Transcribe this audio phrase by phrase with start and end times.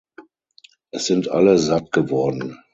[0.91, 2.57] Es sind alle satt geworden.